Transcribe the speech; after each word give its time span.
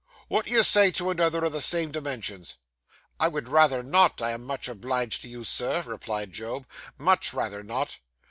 Wot 0.29 0.45
do 0.47 0.51
you 0.51 0.63
say 0.63 0.89
to 0.89 1.11
another 1.11 1.45
o' 1.45 1.49
the 1.49 1.61
same 1.61 1.91
dimensions?' 1.91 2.57
'I 3.19 3.27
would 3.27 3.47
rather 3.47 3.83
not, 3.83 4.19
I 4.19 4.31
am 4.31 4.43
much 4.43 4.67
obliged 4.67 5.21
to 5.21 5.27
you, 5.27 5.43
Sir,' 5.43 5.83
replied 5.85 6.33
Job 6.33 6.65
'much 6.97 7.35
rather 7.35 7.61
not. 7.61 7.99